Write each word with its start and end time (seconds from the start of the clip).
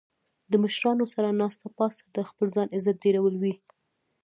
د 0.51 0.53
مشرانو 0.63 1.05
سره 1.13 1.37
ناسته 1.41 1.67
پاسته 1.77 2.05
د 2.15 2.17
خپل 2.29 2.47
ځان 2.55 2.67
عزت 2.75 2.95
ډیرول 3.05 3.33
وي 3.37 3.55